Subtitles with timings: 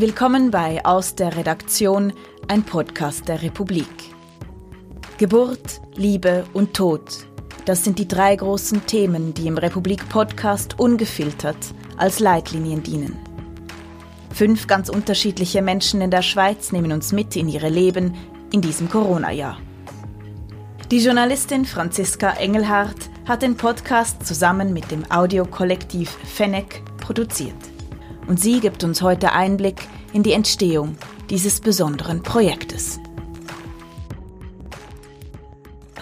[0.00, 2.14] Willkommen bei Aus der Redaktion,
[2.48, 3.84] ein Podcast der Republik.
[5.18, 7.02] Geburt, Liebe und Tod.
[7.66, 13.14] Das sind die drei großen Themen, die im Republik-Podcast ungefiltert als Leitlinien dienen.
[14.32, 18.14] Fünf ganz unterschiedliche Menschen in der Schweiz nehmen uns mit in ihre Leben
[18.54, 19.60] in diesem Corona-Jahr.
[20.90, 27.79] Die Journalistin Franziska Engelhardt hat den Podcast zusammen mit dem Audiokollektiv Fennec produziert.
[28.26, 30.96] Und sie gibt uns heute Einblick in die Entstehung
[31.30, 33.00] dieses besonderen Projektes.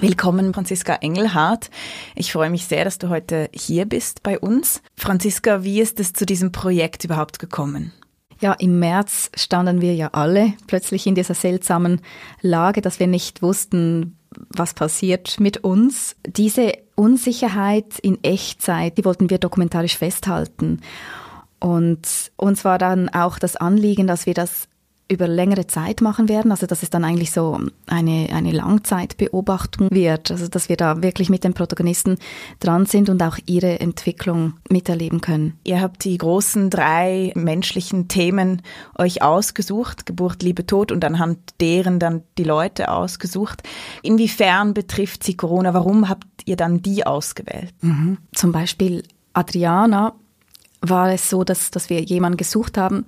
[0.01, 1.71] Willkommen, Franziska Engelhardt.
[2.15, 4.81] Ich freue mich sehr, dass du heute hier bist bei uns.
[4.97, 7.93] Franziska, wie ist es zu diesem Projekt überhaupt gekommen?
[8.41, 12.01] Ja, im März standen wir ja alle plötzlich in dieser seltsamen
[12.41, 14.17] Lage, dass wir nicht wussten,
[14.51, 16.15] was passiert mit uns.
[16.25, 20.81] Diese Unsicherheit in Echtzeit, die wollten wir dokumentarisch festhalten.
[21.61, 24.69] Und uns war dann auch das Anliegen, dass wir das
[25.11, 30.31] über längere Zeit machen werden, also dass es dann eigentlich so eine, eine Langzeitbeobachtung wird,
[30.31, 32.19] also dass wir da wirklich mit den Protagonisten
[32.61, 35.59] dran sind und auch ihre Entwicklung miterleben können.
[35.65, 38.61] Ihr habt die großen drei menschlichen Themen
[38.99, 43.63] euch ausgesucht, Geburt, Liebe, Tod und anhand deren dann die Leute ausgesucht.
[44.03, 45.73] Inwiefern betrifft sie Corona?
[45.73, 47.73] Warum habt ihr dann die ausgewählt?
[47.81, 48.19] Mhm.
[48.35, 50.15] Zum Beispiel Adriana
[50.81, 53.05] war es so, dass, dass wir jemanden gesucht haben,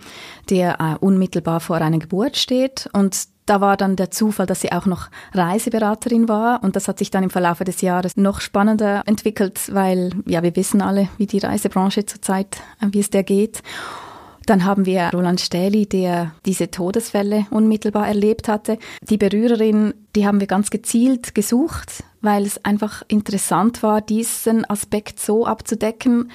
[0.48, 2.88] der äh, unmittelbar vor einer Geburt steht.
[2.92, 6.62] Und da war dann der Zufall, dass sie auch noch Reiseberaterin war.
[6.62, 10.54] Und das hat sich dann im Verlauf des Jahres noch spannender entwickelt, weil ja, wir
[10.56, 13.62] wissen alle, wie die Reisebranche zurzeit, äh, wie es der geht.
[14.46, 18.78] Dann haben wir Roland Stähli, der diese Todesfälle unmittelbar erlebt hatte.
[19.02, 25.20] Die Berührerin, die haben wir ganz gezielt gesucht, weil es einfach interessant war, diesen Aspekt
[25.20, 26.30] so abzudecken,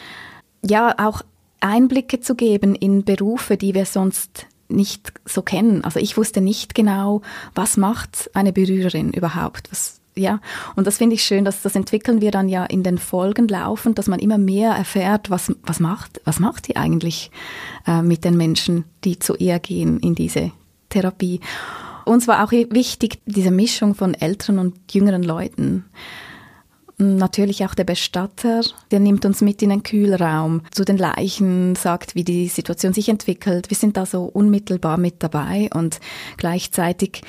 [0.67, 1.21] ja auch
[1.59, 5.83] Einblicke zu geben in Berufe, die wir sonst nicht so kennen.
[5.83, 7.21] Also ich wusste nicht genau,
[7.53, 9.71] was macht eine Berührerin überhaupt.
[9.71, 10.39] Was, ja,
[10.75, 13.97] und das finde ich schön, dass das entwickeln wir dann ja in den Folgen laufend,
[13.99, 17.31] dass man immer mehr erfährt, was, was macht, was macht die eigentlich
[17.85, 20.51] äh, mit den Menschen, die zu ihr gehen in diese
[20.89, 21.41] Therapie.
[22.05, 25.85] Uns war auch wichtig, diese Mischung von älteren und jüngeren Leuten.
[26.97, 28.61] Natürlich auch der Bestatter,
[28.91, 33.09] der nimmt uns mit in den Kühlraum zu den Leichen, sagt, wie die Situation sich
[33.09, 33.69] entwickelt.
[33.69, 35.99] Wir sind da so unmittelbar mit dabei und
[36.37, 37.21] gleichzeitig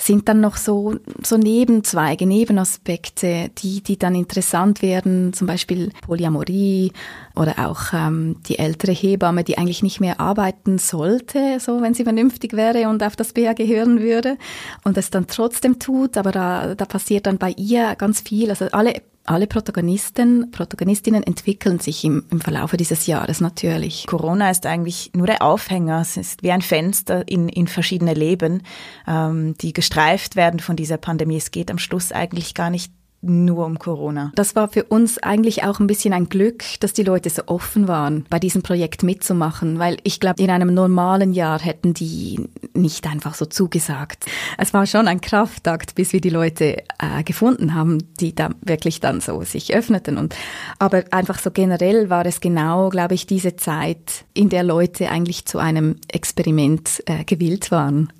[0.00, 6.92] sind dann noch so, so Nebenzweige, Nebenaspekte, die, die dann interessant werden, zum Beispiel Polyamorie
[7.36, 12.04] oder auch ähm, die ältere Hebamme, die eigentlich nicht mehr arbeiten sollte, so wenn sie
[12.04, 14.38] vernünftig wäre und auf das BA gehören würde
[14.84, 18.48] und es dann trotzdem tut, aber da, da passiert dann bei ihr ganz viel.
[18.50, 24.06] Also alle alle Protagonisten, Protagonistinnen entwickeln sich im, im Verlauf dieses Jahres natürlich.
[24.06, 26.00] Corona ist eigentlich nur der Aufhänger.
[26.00, 28.62] Es ist wie ein Fenster in, in verschiedene Leben,
[29.06, 31.36] ähm, die gestreift werden von dieser Pandemie.
[31.36, 32.92] Es geht am Schluss eigentlich gar nicht
[33.22, 34.32] nur um Corona.
[34.34, 37.86] Das war für uns eigentlich auch ein bisschen ein Glück, dass die Leute so offen
[37.86, 43.06] waren, bei diesem Projekt mitzumachen, weil ich glaube, in einem normalen Jahr hätten die nicht
[43.06, 44.24] einfach so zugesagt.
[44.56, 49.00] Es war schon ein Kraftakt, bis wir die Leute äh, gefunden haben, die da wirklich
[49.00, 50.16] dann so sich öffneten.
[50.16, 50.34] Und,
[50.78, 55.44] aber einfach so generell war es genau, glaube ich, diese Zeit, in der Leute eigentlich
[55.44, 58.10] zu einem Experiment äh, gewillt waren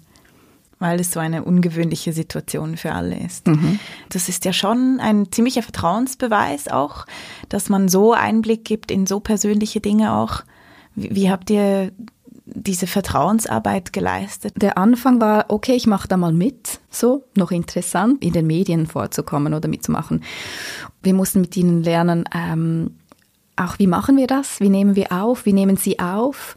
[0.80, 3.46] weil es so eine ungewöhnliche Situation für alle ist.
[3.46, 3.78] Mhm.
[4.08, 7.06] Das ist ja schon ein ziemlicher Vertrauensbeweis auch,
[7.48, 10.42] dass man so Einblick gibt in so persönliche Dinge auch.
[10.96, 11.92] Wie, wie habt ihr
[12.46, 14.54] diese Vertrauensarbeit geleistet?
[14.56, 18.86] Der Anfang war, okay, ich mache da mal mit, so, noch interessant, in den Medien
[18.86, 20.24] vorzukommen oder mitzumachen.
[21.02, 22.96] Wir mussten mit ihnen lernen, ähm,
[23.56, 26.56] auch wie machen wir das, wie nehmen wir auf, wie nehmen sie auf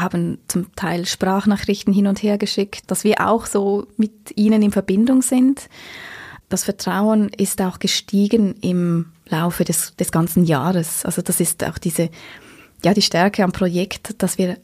[0.00, 4.72] haben zum Teil Sprachnachrichten hin und her geschickt, dass wir auch so mit ihnen in
[4.72, 5.68] Verbindung sind.
[6.48, 11.04] Das Vertrauen ist auch gestiegen im Laufe des, des ganzen Jahres.
[11.04, 12.10] Also das ist auch diese,
[12.84, 14.56] ja, die Stärke am Projekt, dass wir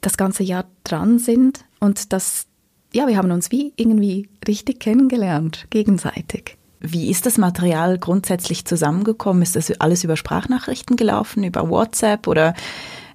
[0.00, 2.46] das ganze Jahr dran sind und dass,
[2.92, 6.56] ja, wir haben uns wie irgendwie richtig kennengelernt, gegenseitig.
[6.80, 9.42] Wie ist das Material grundsätzlich zusammengekommen?
[9.42, 12.54] Ist das alles über Sprachnachrichten gelaufen, über WhatsApp oder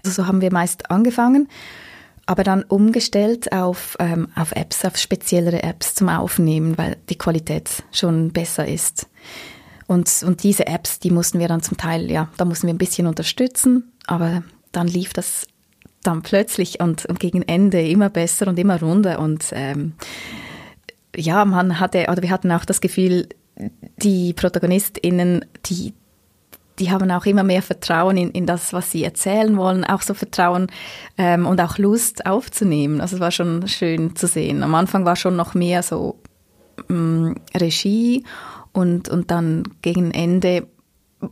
[0.03, 1.47] also so haben wir meist angefangen,
[2.25, 7.83] aber dann umgestellt auf, ähm, auf Apps, auf speziellere Apps zum Aufnehmen, weil die Qualität
[7.91, 9.07] schon besser ist.
[9.87, 12.77] Und, und diese Apps, die mussten wir dann zum Teil, ja, da mussten wir ein
[12.77, 15.47] bisschen unterstützen, aber dann lief das
[16.03, 19.93] dann plötzlich und, und gegen Ende immer besser und immer runder und ähm,
[21.15, 23.29] ja, man hatte, oder wir hatten auch das Gefühl,
[23.97, 25.93] die ProtagonistInnen, die,
[26.79, 30.13] die haben auch immer mehr Vertrauen in, in das, was sie erzählen wollen, auch so
[30.13, 30.67] Vertrauen
[31.17, 33.01] ähm, und auch Lust aufzunehmen.
[33.01, 34.63] Also es war schon schön zu sehen.
[34.63, 36.19] Am Anfang war schon noch mehr so
[36.89, 38.23] ähm, Regie
[38.71, 40.67] und, und dann gegen Ende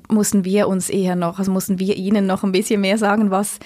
[0.07, 3.59] mussten wir uns eher noch, also mussten wir ihnen noch ein bisschen mehr sagen, was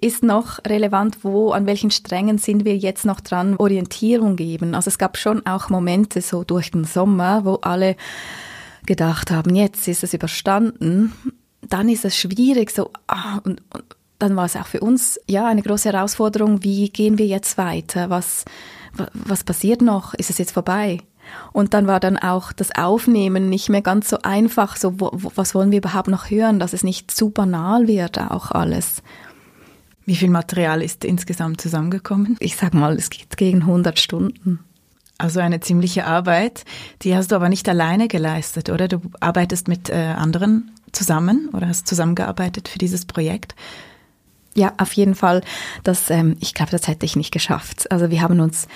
[0.00, 4.74] ist noch relevant, wo, an welchen Strängen sind wir jetzt noch dran, Orientierung geben.
[4.74, 7.96] Also es gab schon auch Momente so durch den Sommer, wo alle
[8.88, 11.12] gedacht haben, jetzt ist es überstanden,
[11.62, 13.84] dann ist es schwierig, so, ah, und, und
[14.18, 18.10] dann war es auch für uns ja eine große Herausforderung, wie gehen wir jetzt weiter?
[18.10, 18.44] Was,
[19.12, 20.14] was passiert noch?
[20.14, 20.98] Ist es jetzt vorbei?
[21.52, 25.54] Und dann war dann auch das Aufnehmen nicht mehr ganz so einfach, so wo, was
[25.54, 29.02] wollen wir überhaupt noch hören, dass es nicht zu banal wird auch alles.
[30.06, 32.36] Wie viel Material ist insgesamt zusammengekommen?
[32.40, 34.60] Ich sag mal, es geht gegen 100 Stunden.
[35.18, 36.64] Also eine ziemliche Arbeit.
[37.02, 38.86] Die hast du aber nicht alleine geleistet, oder?
[38.86, 43.56] Du arbeitest mit äh, anderen zusammen oder hast zusammengearbeitet für dieses Projekt?
[44.54, 45.42] Ja, auf jeden Fall.
[45.82, 47.90] Das, ähm, ich glaube, das hätte ich nicht geschafft.
[47.90, 48.68] Also wir haben uns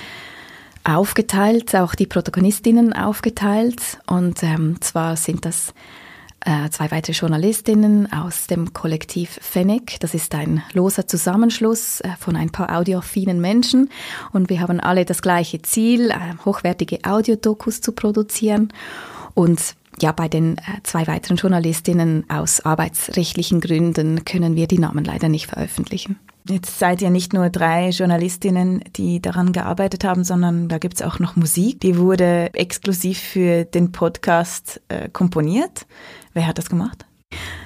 [0.85, 3.99] aufgeteilt, auch die Protagonistinnen aufgeteilt.
[4.07, 5.75] Und ähm, zwar sind das
[6.45, 9.99] äh, zwei weitere Journalistinnen aus dem Kollektiv Fennec.
[10.01, 13.91] Das ist ein loser Zusammenschluss äh, von ein paar audioaffinen Menschen.
[14.33, 18.73] Und wir haben alle das gleiche Ziel, äh, hochwertige Audiodokus zu produzieren.
[19.35, 25.29] Und ja, bei den zwei weiteren Journalistinnen aus arbeitsrechtlichen Gründen können wir die Namen leider
[25.29, 26.19] nicht veröffentlichen.
[26.49, 31.21] Jetzt seid ihr nicht nur drei Journalistinnen, die daran gearbeitet haben, sondern da gibt's auch
[31.21, 31.81] noch Musik.
[31.81, 35.87] Die wurde exklusiv für den Podcast äh, komponiert.
[36.33, 37.07] Wer hat das gemacht?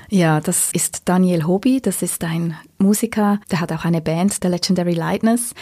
[0.08, 4.48] Ja, das ist Daniel Hobby, das ist ein Musiker, der hat auch eine Band, The
[4.48, 5.54] Legendary Lightness.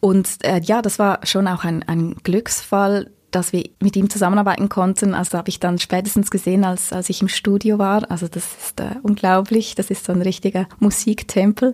[0.00, 4.68] Und äh, ja, das war schon auch ein, ein Glücksfall, dass wir mit ihm zusammenarbeiten
[4.68, 5.14] konnten.
[5.14, 8.10] Also habe ich dann spätestens gesehen, als, als ich im Studio war.
[8.10, 9.74] Also das ist äh, unglaublich.
[9.74, 11.72] Das ist so ein richtiger Musiktempel.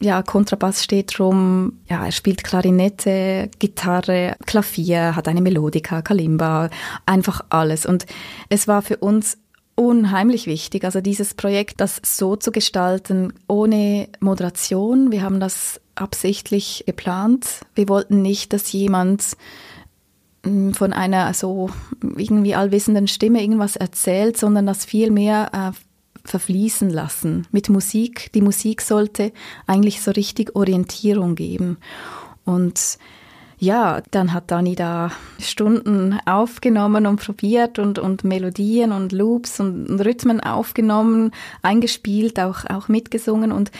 [0.00, 1.80] Ja, Kontrabass steht rum.
[1.88, 6.70] Ja, er spielt Klarinette, Gitarre, Klavier, hat eine Melodika, Kalimba,
[7.06, 7.84] einfach alles.
[7.84, 8.06] Und
[8.48, 9.38] es war für uns
[9.76, 15.10] unheimlich wichtig, also dieses Projekt, das so zu gestalten, ohne Moderation.
[15.10, 17.46] Wir haben das absichtlich geplant.
[17.74, 19.36] Wir wollten nicht, dass jemand
[20.74, 21.70] von einer so
[22.16, 28.30] irgendwie allwissenden Stimme irgendwas erzählt, sondern das viel mehr äh, verfließen lassen mit Musik.
[28.34, 29.32] Die Musik sollte
[29.66, 31.78] eigentlich so richtig Orientierung geben.
[32.44, 32.98] Und
[33.58, 39.88] ja, dann hat Dani da Stunden aufgenommen und probiert und, und Melodien und Loops und,
[39.88, 41.30] und Rhythmen aufgenommen,
[41.62, 43.52] eingespielt, auch, auch mitgesungen.
[43.52, 43.70] Und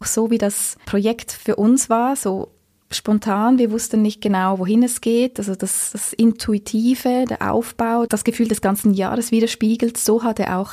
[0.00, 2.50] so wie das Projekt für uns war, so
[2.94, 5.38] spontan, wir wussten nicht genau, wohin es geht.
[5.38, 9.96] Also das, das Intuitive, der Aufbau, das Gefühl des ganzen Jahres widerspiegelt.
[9.96, 10.72] So hat er auch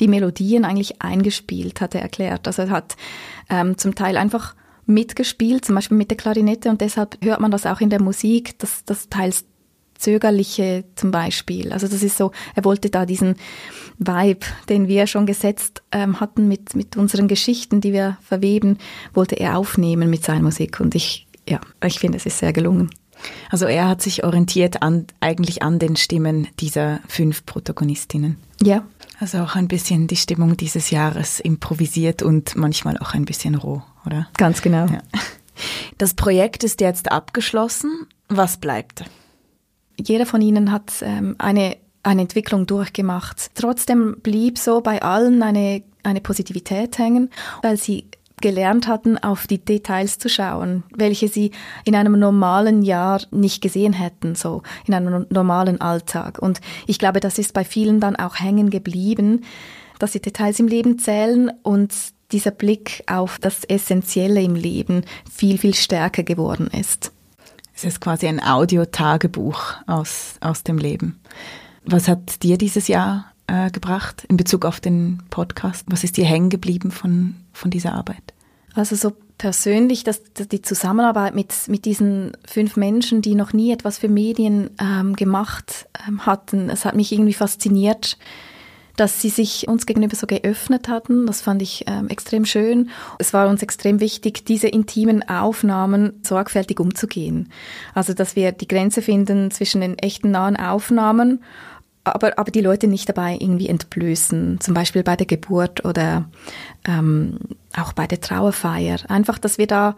[0.00, 2.46] die Melodien eigentlich eingespielt, hat er erklärt.
[2.46, 2.96] Also er hat
[3.48, 4.54] ähm, zum Teil einfach
[4.86, 8.58] mitgespielt, zum Beispiel mit der Klarinette und deshalb hört man das auch in der Musik,
[8.58, 9.44] dass das teils
[9.98, 11.72] zögerliche zum Beispiel.
[11.72, 13.36] Also das ist so, er wollte da diesen
[13.98, 18.78] Vibe, den wir schon gesetzt ähm, hatten mit, mit unseren Geschichten, die wir verweben,
[19.14, 22.90] wollte er aufnehmen mit seiner Musik und ich ja, ich finde, es ist sehr gelungen.
[23.50, 28.36] Also er hat sich orientiert an, eigentlich an den Stimmen dieser fünf Protagonistinnen.
[28.62, 28.84] Ja.
[29.18, 33.82] Also auch ein bisschen die Stimmung dieses Jahres improvisiert und manchmal auch ein bisschen roh,
[34.04, 34.28] oder?
[34.36, 34.86] Ganz genau.
[34.86, 35.00] Ja.
[35.96, 38.06] Das Projekt ist jetzt abgeschlossen.
[38.28, 39.04] Was bleibt?
[39.98, 43.52] Jeder von ihnen hat ähm, eine, eine Entwicklung durchgemacht.
[43.54, 47.30] Trotzdem blieb so bei allen eine, eine Positivität hängen,
[47.62, 48.04] weil sie
[48.40, 51.52] gelernt hatten, auf die Details zu schauen, welche sie
[51.84, 56.38] in einem normalen Jahr nicht gesehen hätten, so in einem normalen Alltag.
[56.38, 59.44] Und ich glaube, das ist bei vielen dann auch hängen geblieben,
[59.98, 61.94] dass die Details im Leben zählen und
[62.32, 67.12] dieser Blick auf das Essentielle im Leben viel, viel stärker geworden ist.
[67.74, 71.20] Es ist quasi ein Audiotagebuch aus, aus dem Leben.
[71.84, 75.84] Was hat dir dieses Jahr äh, gebracht in Bezug auf den Podcast?
[75.88, 78.34] Was ist dir hängen geblieben von, von dieser Arbeit?
[78.74, 83.72] Also so persönlich, dass, dass die Zusammenarbeit mit, mit diesen fünf Menschen, die noch nie
[83.72, 88.18] etwas für Medien ähm, gemacht ähm, hatten, es hat mich irgendwie fasziniert,
[88.96, 91.26] dass sie sich uns gegenüber so geöffnet hatten.
[91.26, 92.88] Das fand ich ähm, extrem schön.
[93.18, 97.50] Es war uns extrem wichtig, diese intimen Aufnahmen sorgfältig umzugehen.
[97.94, 101.42] Also, dass wir die Grenze finden zwischen den echten nahen Aufnahmen
[102.14, 106.28] aber, aber die Leute nicht dabei irgendwie entblößen, zum Beispiel bei der Geburt oder
[106.86, 107.38] ähm,
[107.76, 108.98] auch bei der Trauerfeier.
[109.08, 109.96] Einfach, dass wir da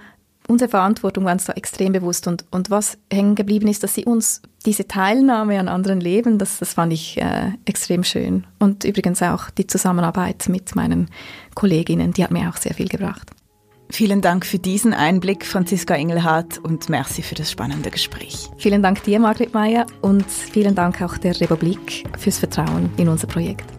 [0.48, 4.06] unsere Verantwortung war uns da extrem bewusst und, und was hängen geblieben ist, dass sie
[4.06, 8.44] uns diese Teilnahme an anderen Leben, das, das fand ich äh, extrem schön.
[8.58, 11.10] Und übrigens auch die Zusammenarbeit mit meinen
[11.54, 13.30] Kolleginnen, die hat mir auch sehr viel gebracht.
[13.90, 18.48] Vielen Dank für diesen Einblick, Franziska Engelhardt, und merci für das spannende Gespräch.
[18.58, 23.26] Vielen Dank dir, Margret Meyer, und vielen Dank auch der Republik fürs Vertrauen in unser
[23.26, 23.77] Projekt.